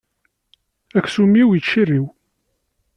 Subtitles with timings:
[0.97, 2.05] Aksum-iw yettciriw.